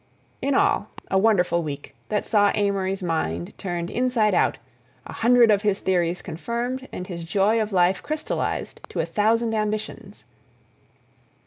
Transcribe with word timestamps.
In 0.41 0.55
all, 0.55 0.89
a 1.11 1.19
wonderful 1.19 1.61
week, 1.61 1.93
that 2.09 2.25
saw 2.25 2.51
Amory's 2.55 3.03
mind 3.03 3.55
turned 3.59 3.91
inside 3.91 4.33
out, 4.33 4.57
a 5.05 5.13
hundred 5.13 5.51
of 5.51 5.61
his 5.61 5.79
theories 5.79 6.23
confirmed, 6.23 6.87
and 6.91 7.05
his 7.05 7.23
joy 7.23 7.61
of 7.61 7.71
life 7.71 8.01
crystallized 8.01 8.81
to 8.89 8.99
a 8.99 9.05
thousand 9.05 9.53
ambitions. 9.53 10.25